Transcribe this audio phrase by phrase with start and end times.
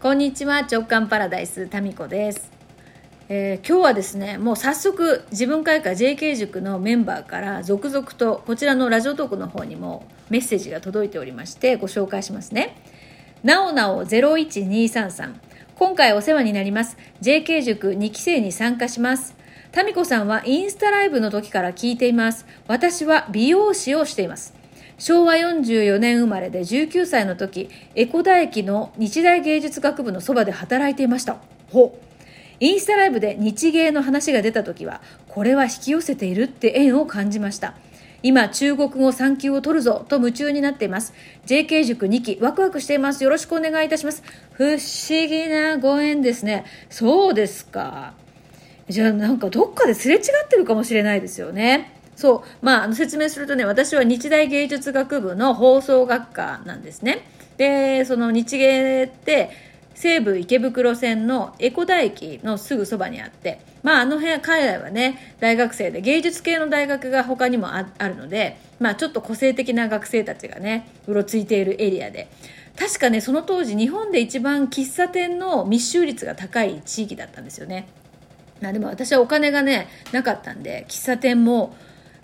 [0.00, 2.52] こんにちは直感パラダイスタミコです、
[3.28, 12.80] えー今日はですねもう早速自分会館 JK 塾のメンバーから続々とこちらのラジオトークの方にもメッセージが届いておりましてご紹介しますね。
[13.42, 15.34] なおなお01233
[15.74, 19.34] 今回お世話になります JK 塾2期生に参加します。
[19.72, 22.46] タミコさんはインスタライブの時から聞いています。
[22.68, 24.57] 私は美容師をしています。
[24.98, 31.38] 昭和44年生まれで19歳の時江古田駅の日大芸術学部のそばで働いていました。
[31.70, 32.08] ほう。
[32.60, 37.74] インスタライブで日芸の話が出た時はこれは引き寄せているって縁を感じました。
[38.24, 41.14] 今中国語3級を取るぞと夢中になっています。
[41.46, 43.22] JK 塾2期ワクワクしています。
[43.22, 44.24] よろしくお願いいたします。
[44.54, 44.78] 不思
[45.28, 46.64] 議なご縁ですね。
[46.90, 48.14] そうですか。
[48.88, 51.97] じゃあなんかどっかですれ違ってるかもしれないですよね。
[52.18, 52.42] そう。
[52.62, 57.30] まあ、あの説明するとね、私は日大芸術学部の放送学科なんですね。
[57.58, 59.50] で、その日芸って、
[59.94, 72.28] 西武池袋線の江古田駅のすぐそばにあって、まあ、あの辺、海外はね、大学生で芸術系の大学が他にもああるので、まあ、ちょっと個性的な学生たちがね、うろついているエリアで、
[72.76, 77.88] 確かね、その当時、日本で一番喫茶店の密集率が高い地域だったんですよね。
[78.60, 81.76] まあでも私はお金がねなかったんで喫茶店も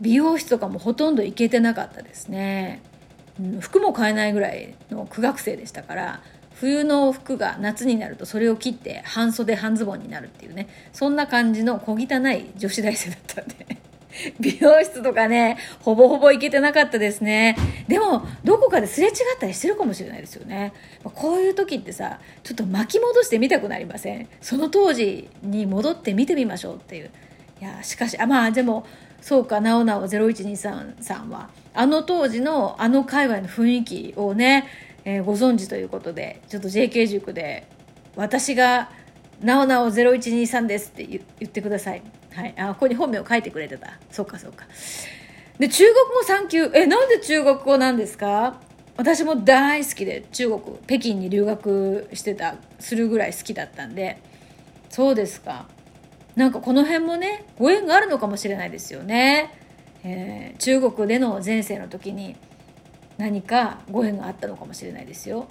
[0.00, 2.82] 美容室とかもほとんど行けてなかったですね、
[3.38, 6.20] うん、服も買えないぐらいの苦学生でしたから
[6.54, 13.80] 冬の服が夏になるとそれを切って半袖半ズボンになるっていうねそんな感じの小汚い女子大生だったんで。
[14.40, 17.56] 美容室とかねほぼほぼ行けてなかったですね。
[17.88, 20.72] でもどこかですれ違ったりしてるかもしれないですよね。
[21.04, 24.28] こういう時ってさちょっと巻き戻してみたくなりません？
[24.40, 27.10] その当時に戻って見てみましょうっていう。
[27.60, 28.84] いやしかしあまあでも
[29.20, 34.66] そうかなおなお0123さんはあの当時のあの界隈の雰囲気をね、
[35.04, 37.66] えーご存知ということでちょっと JK 塾で
[38.16, 38.90] 私が
[39.40, 42.02] なおなお0123ですって言ってください。
[42.34, 42.54] はい。
[42.58, 43.98] あ、ここに本名を書いてくれてた。
[44.10, 44.66] そうかそうか。
[45.58, 45.94] で、中国
[46.38, 46.70] 語3級。
[46.74, 48.60] え、なんで中国語なんですか？
[48.98, 54.18] 私も大好きで中国、北京に留学してた、するぐらい好きだったんで。
[54.90, 55.66] そうですか。
[56.40, 59.52] なんかこの辺もね、ご縁があるのかもしれないですよね。
[60.02, 62.34] えー中国での前世の時に
[63.18, 65.48] 何かご縁があったのかもしれないですよ。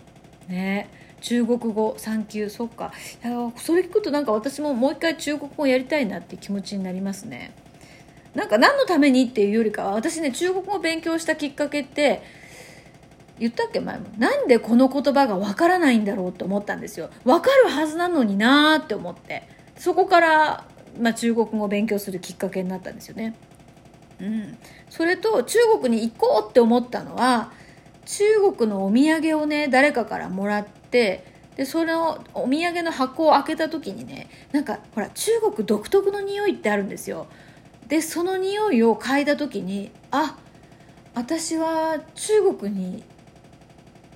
[0.47, 0.89] ね。
[1.21, 2.91] 中国語3級そっか。
[3.23, 7.53] いやそれ聞くとなんか私ももう一回中国語やりたいなっていう気持ちになりますね。
[8.33, 12.23] なんか何のためにっていうよりかは私ね中国語を勉強したきっかけって
[13.37, 14.07] 言ったっけ前も。
[14.17, 17.11] なんでこの言葉がわからないんだろうって思ったんですよ。
[17.25, 19.59] わかるはずなのになーって思って。
[19.79, 20.65] そこから、
[20.99, 23.35] まあ、中国語を勉強するきっかけになったんですよね。
[24.21, 24.57] うん、
[24.89, 27.51] それと中国に行こうって思ったのは
[28.05, 28.23] 中
[28.57, 31.23] 国のお土産をね誰かからもらって
[31.55, 37.27] でそのお土産の箱を開けた時にねなんかほら中国独特の匂いってあるんですよ。
[37.87, 40.37] でその匂いを嗅いだ時にあ
[41.15, 43.03] 私は中国に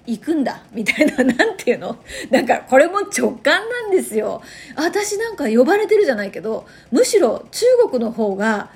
[0.06, 1.97] 行くんだみたいななんていうの？
[2.30, 4.41] だからこれも直感なんですよ。
[4.75, 8.72] 私なんか呼ばれてるじゃないけどむしろ中国の方が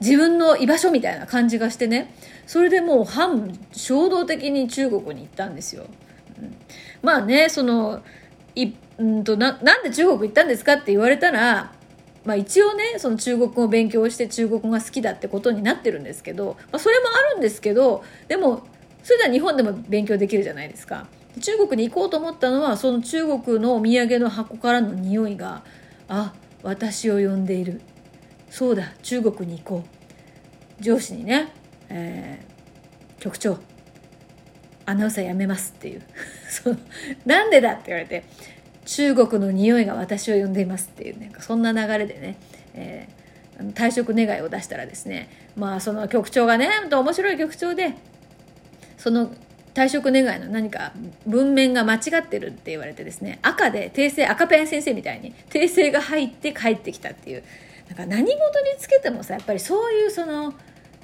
[0.00, 2.14] 自分の居場所みたいな感じがしてね。
[2.46, 5.86] それでもう反衝動的に中国に行ったんですよ、
[6.38, 6.54] うん。
[7.00, 8.02] まあねその
[8.54, 8.66] い
[9.02, 11.72] んとななんで中国行ったんですかって言われたら
[12.24, 18.66] まあ、一応ねその中国語を勉強して中国語が好きだってことになってるんですけど、まあ、それもあるんですけどでも
[19.04, 21.06] それでは日本でも勉強できるじゃないですか。
[21.40, 25.62] 中国に行こうと思ったのはその中国のお土産の箱からの匂いが
[26.08, 26.32] あ
[26.62, 27.80] 私を呼んでいる。
[28.50, 30.82] そうだ中国に行こう。
[30.82, 31.52] 上司にね、
[31.88, 32.54] えー
[33.20, 33.58] 局長
[34.84, 36.02] アナウンサー辞めますっていう。
[36.50, 36.78] そう
[37.24, 38.24] なんでだって言われて
[38.84, 42.36] 中国の匂いが私を呼んでいますっていうねそんな流れでね、
[42.74, 43.24] えー
[43.72, 47.94] 退職願いを出したらですねまあその局長がね本当面白い局長で
[49.04, 49.30] その
[49.74, 50.92] 退職願の何か
[51.26, 57.44] 文面が間違ってるって言われてですね赤で訂正赤ペン先生みたいに訂正が入って帰ってきたっていう
[57.88, 58.40] なんか何事に
[58.78, 60.54] つけてもさやっぱりそういうその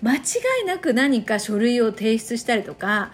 [0.01, 0.21] 間違
[0.63, 3.13] いなく何か書類を提出したりとか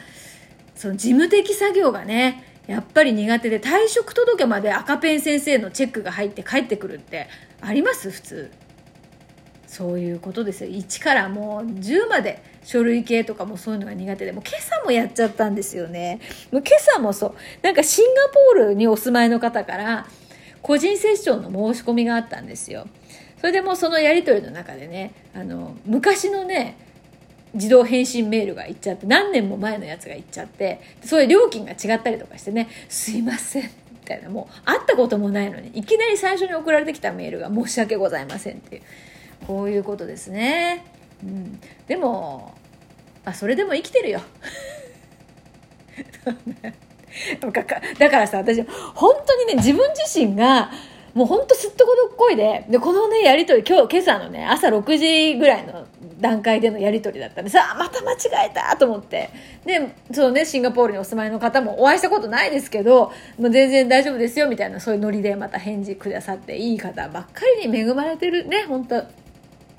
[0.77, 7.27] その事務的作業がねやっぱり苦手で退職届まで赤ペン先生のチェックが入って帰ってくるって
[7.61, 8.09] あります？
[8.13, 8.51] 普通。
[9.67, 10.71] そういうことですよ。
[10.71, 16.21] 1からもう10まで書類系とかもそういうのが苦手でもう今朝もやっちゃったんですよね。
[16.53, 20.07] もう今朝もそうなんかシンガポールにお住まいの方から
[20.63, 22.87] 個人セッションの申し込みがあったんですよ。
[23.41, 26.77] それでもうそのやり取りの中でねあの昔のね
[27.55, 38.83] 自動返信メールが行っちゃって何年も前のやつが行っちゃってそれ料金が違ったりとかしてね「すいません」みたいなもう会ったこともないのにいきなり最初に送られてきたメールが「申し訳ございません」っていう。
[39.47, 40.85] こういうことですね、
[41.23, 42.55] うん、でも、
[43.25, 44.21] あ、それでも生きてるよ。
[47.99, 48.63] だからさ私
[48.95, 50.71] 本当にね自分自身が
[51.15, 55.87] もうほんとすっとこどっこいででこのねやり取り今日今朝のね朝6時ぐらいの
[56.21, 58.17] 段階でのやり取りだったんでさあまた間違
[58.47, 59.31] えたと思って。
[59.65, 69.03] でそのねシンガポールにお住まいの方もお会いしたことないですけどもう全然大丈夫ですよみたいなそういうノリでまた返事くださっていい方ばっかりに恵まれてるね本当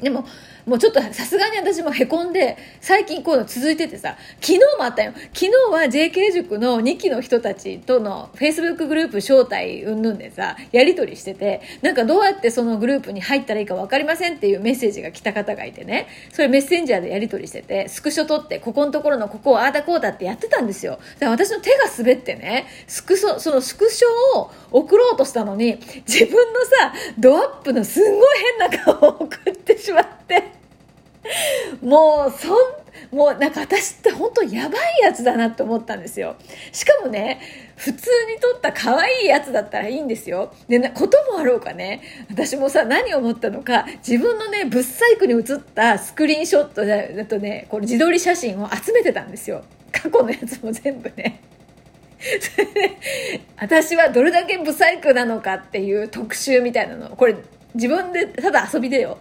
[0.01, 0.25] でも
[0.67, 5.13] もうちょっとさすがに私もへこんで、最近こういうの続いててさ、昨日もあったよ。
[5.33, 20.93] 昨日は JK 塾の2期の人たちとの Facebook グループ招待うんぬんでさ、やり取りしてて、なんかどうやってそのグループに入ったらいいか分かりませんっていうメッセージが来た方がいてね、それメッセンジャーでやり取りしてて、スクショ取って、ここのところのここをああだこうだってやってたんですよ。
[20.93, 30.56] だから私の手が滑ってね、スクショ、そのスクショを送ろうとしたのに、自分のさ、ドアップのすんごい変な顔を送ってしまって、
[31.81, 36.35] もうそんもうなんか私って本当やばいやつだなって思ったんですよ。
[36.71, 37.39] しかもね
[37.75, 40.53] 普通に撮った可愛いやつだったらいいんですよ。
[40.67, 42.01] でこともあろうかね。
[42.29, 49.63] 私もさ何を思ったのか自分のねブッサイクに写ったスクリーンショットだとねこの自撮り写真を集めてたんですよ。
[49.91, 51.41] 過去のやつも全部ね。
[53.59, 57.35] 私はどれだけブサイクなのかっていう特集みたいなのこれ
[57.75, 59.19] 自分でただ遊びでよ。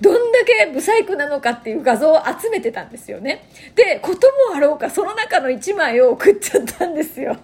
[0.00, 3.46] どんだけブサイクなのかっていう画像を集めてたんですよね。
[3.74, 7.36] で、こともあろうか、その中の1枚を送っちゃったんですよ。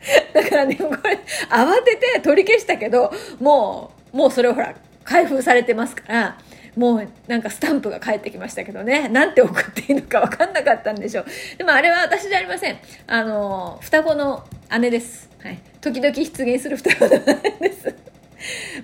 [0.32, 1.18] だからね、これ、
[1.50, 6.38] 慌てて取り消したけど、もう、もうそれをほら、開封されてますから、
[6.76, 11.26] もうなんかスタンプが返ってきましたけどね、なんて送っていいのか分かんなかったんでしょう。
[11.56, 12.78] でもあれは私じゃありません。
[13.06, 14.44] あの、双子の
[14.78, 15.28] 姉です。
[15.42, 15.58] はい。
[15.80, 18.07] 時々出現する双子の姉です。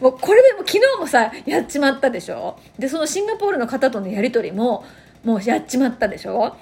[0.00, 2.58] もうこれでも昨日もさやっちまったでしょ？
[2.78, 4.84] でそのシンガポールの方とのやり取りも
[5.24, 6.56] もうやっちまったでしょ？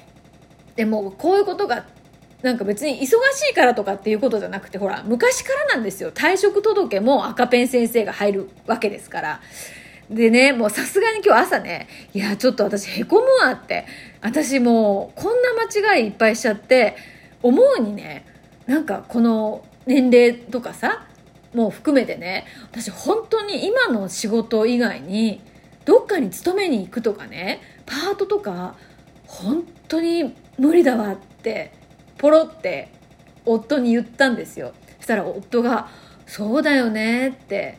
[0.77, 1.87] でもこういうことが
[2.43, 3.11] なんか別に忙し
[3.51, 6.13] いからとかっていうことじゃなくてほら昔からなんですよ。
[6.13, 9.41] 退職届も赤ペン先生が入るわけですから。
[10.11, 13.87] でねもうさすがに今日朝ねいやちょっと私へこむわって。
[14.21, 16.97] 私もうこんな間違いいっぱいしちゃって
[17.43, 18.25] 思うにね
[18.67, 21.07] なんかこの年齢とかさ
[21.55, 25.41] も含めてね私本当に今の仕事以外に
[25.85, 28.75] どっかに勤めに行くとかねパートとか
[29.27, 31.73] 本当に無理だわって
[32.19, 32.89] ポロって
[33.45, 34.73] 夫に言ったんですよ。
[34.99, 35.89] そしたら夫が
[36.27, 37.79] 「そうだよね」って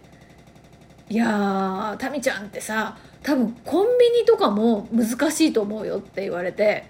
[1.09, 6.83] 「いやータミちゃんってさ多分コンビニとかも難しいと思うよ」って言われて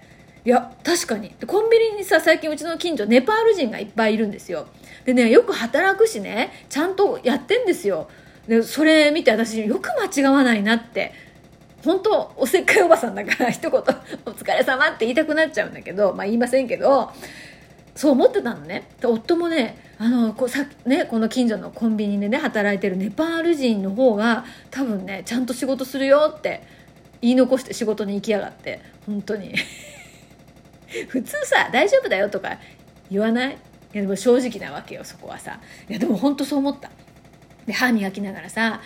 [0.44, 1.30] いや確かに。
[1.46, 4.66] コンビニにさ最近うちの近所ネパール人がいっぱいいるんですよ。
[5.04, 8.08] でねよく働くしねちゃんとやってんですよ。
[8.46, 11.12] でそれ見て私よく間違わないなって。
[11.82, 17.12] 本当おせっかいおばさんだから 一言「お疲れ様って言いたくなっちゃうんだけどまあ言いませんけど
[17.94, 18.84] そう思ってたのね。
[19.02, 26.62] 夫もねあのこさ、ね、この近所のコンビニでね働いてるネパール人の方が多分ねちゃんと仕事するよって
[27.20, 28.80] 言い残して仕事に行きやがって。
[29.06, 29.54] 本当に。
[31.08, 32.58] 普通さ大丈夫だよとか
[33.10, 33.52] 言わない？
[33.52, 33.56] い
[33.92, 35.60] やでも正直なわけよそこはさ。
[35.88, 36.90] いやでも本当そう思った。
[37.66, 38.80] で歯磨きながらさ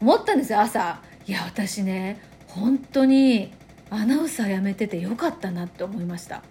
[0.00, 1.00] 思ったんですよ朝。
[1.26, 3.52] いや私ね本当に
[3.90, 6.42] アナウンサー辞めててよかったなって思いました。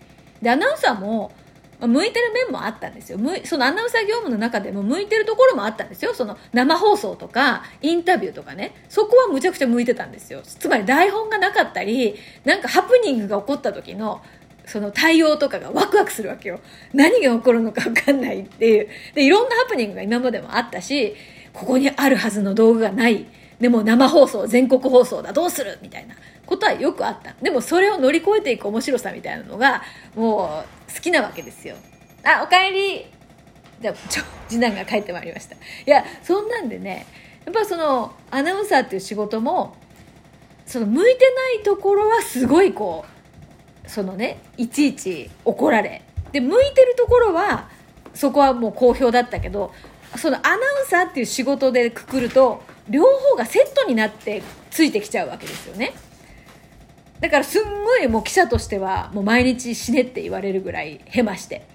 [0.42, 1.32] でアナウンサーも
[1.80, 3.18] 向いてる面もあったんですよ。
[3.46, 6.14] そのアナウンサー業務の中でも向いてるところもあったんですよ。
[6.14, 8.74] その生放送とかインタビューとかね。
[8.90, 10.42] そこはむちゃくちゃ向いてたんですよ。
[10.44, 14.22] つまり台本がなかったりなんかハプニングが起こった時の
[14.70, 16.60] その対応とかがワクワクするわけよ。
[16.94, 18.88] 何が起こるのか分かんないっていう。
[19.16, 21.16] で、いろんなハプニングが今までもあったし、
[21.54, 23.26] ここにあるはずの道具がない。
[23.60, 25.80] でも生放送、全国放送だ、どうする？
[25.82, 27.36] みたいなことはよくあった。
[27.42, 29.82] でもそれを乗り越えていく面白さみたいなのが、
[30.16, 31.76] もう好きなわけですよ。
[32.24, 33.06] あ、おかえり
[33.82, 33.96] じゃあ、
[34.48, 35.56] 次男が帰ってまいりました。
[35.56, 37.08] いや、そんなんでね、
[37.46, 39.76] やっぱその、アナウンサーっていう仕事も、
[40.66, 43.19] その向いてないところはすごいこう、
[43.90, 46.04] そのねいちいち怒られ。
[46.32, 47.68] で向いてるところは
[48.14, 49.74] そこはもう好評だったけど
[50.16, 55.94] そのアナウンサーっていう仕事でくくると両方がセットになってついてきちゃうわけですよね。
[57.20, 61.66] だからすんごいもう記者としてはもう毎日死ねって言われるぐらいへまして。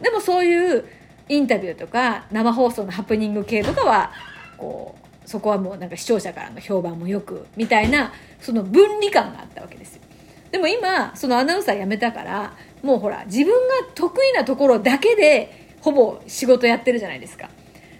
[0.00, 0.84] でもそういう
[1.28, 4.12] インタビューとか生放送のハプニング系とかは
[4.56, 10.02] こうそこはもうなんか視聴者からの評判もよくみたいなその分離感があったわけですよ。
[10.50, 17.50] でも今そのアナウンサー辞めたからもうほら自分が得意なところだけでほぼ仕事やってるじゃないですか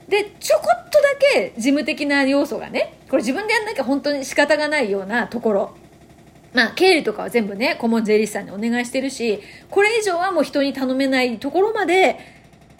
[0.09, 5.77] でちょこっとだけ事務的な要素がねこれ自分でやんなきゃ本当に仕方がないようなところ
[6.57, 12.19] まあ、経理とかは全部ね、顧問税理士さんにお願いしてるし、これ以上はもう人に頼めないところまで、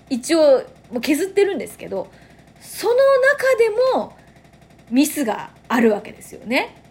[0.09, 2.11] 一応、もう削ってるんですけど、
[2.59, 3.03] その中
[3.59, 4.17] でも、
[4.91, 6.86] ミスがあるわけですよね。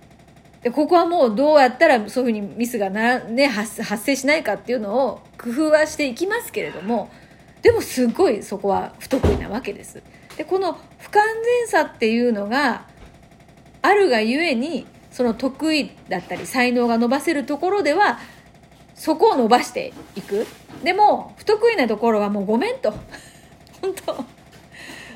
[0.65, 7.11] で、ここはもうどうやったらそういうふうにミスがな、ね、発生しないかっていうのを工夫はしていきますけれども、
[7.61, 10.01] でもすごいそこは不得意なわけです。
[10.37, 12.87] で、この不完全さっていうのが
[13.83, 18.17] あるがゆえに、その得意だったり才能が伸ばせるところでは
[18.95, 20.47] そこを伸ばしていく。
[20.83, 22.91] でも不得意なところはもうごめんと。
[23.83, 24.13] 本当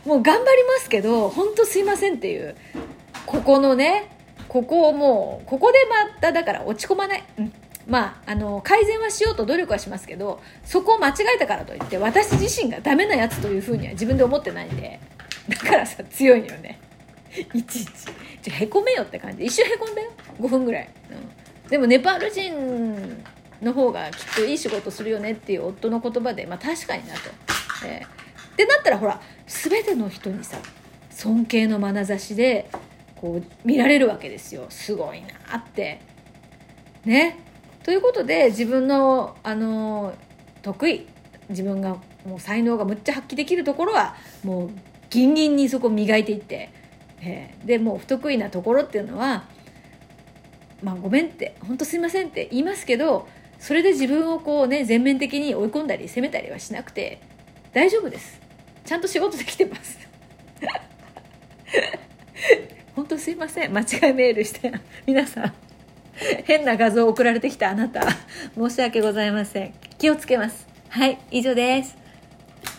[0.07, 2.55] もう頑張りますけど本当すいませんっていう。
[3.25, 4.18] ここのね
[4.49, 7.53] ここをもうここでまただから落ち込まない、うん、
[7.87, 14.99] まああの改善はしようと努力はしますけどそこを間違えたからといって私自身がダメなやつというふうには自分で思ってないんで
[15.47, 16.79] だからさ強いのよね。
[17.53, 17.89] いちいち。
[18.41, 19.45] じゃへこめよって感じ。
[19.45, 20.11] 一瞬へこんだよ。
[20.39, 23.23] 5分ぐらい、うん、でもネパール人
[23.61, 27.19] の方がきっといい仕事するよねっていう夫の言葉でまあ確かになと。
[27.85, 30.57] えー、でなったらほら全ての人にさ
[31.09, 32.69] 尊敬の眼差しで
[33.19, 34.65] こう見られるわけですよ。
[34.69, 35.99] すごいなって。
[37.05, 37.37] ね。
[37.83, 40.13] ということで自分のあの
[40.61, 41.07] 得意
[41.49, 44.69] 自分がもう才能がむっちゃ発揮できるところはもう
[45.09, 46.69] ギンギンにそこ磨いていって
[47.21, 49.45] えー、でもう不得意なところっていうのは
[50.81, 57.21] まあごめんって本当すいませんって言いますけどそれで自分をこうね全面的に追い込んだり責めたりはしなくて
[57.73, 58.39] 大丈夫です。
[58.85, 59.99] ちゃんと仕事できてます
[62.95, 63.73] 本当すいません。
[63.75, 64.71] 間違いメールして。
[65.05, 65.53] 皆さん。
[66.45, 67.71] 変な画像送られてきた。
[67.71, 68.03] あなた。
[68.55, 69.73] 申し訳ございません。
[69.97, 70.67] 気をつけます。
[70.89, 71.97] はい以上です。